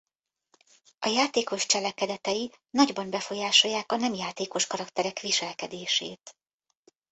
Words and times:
A 0.99 1.07
játékos 1.07 1.65
cselekedetei 1.65 2.51
nagyban 2.69 3.09
befolyásolják 3.09 3.91
a 3.91 3.95
nem 3.95 4.13
játékos 4.13 4.67
karakterek 4.67 5.19
viselkedését. 5.19 6.35